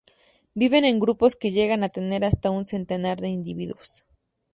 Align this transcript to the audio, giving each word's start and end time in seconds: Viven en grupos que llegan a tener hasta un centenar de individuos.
Viven 0.55 0.83
en 0.83 0.99
grupos 0.99 1.35
que 1.35 1.51
llegan 1.51 1.83
a 1.83 1.89
tener 1.89 2.25
hasta 2.25 2.49
un 2.49 2.65
centenar 2.65 3.19
de 3.19 3.27
individuos. 3.27 4.03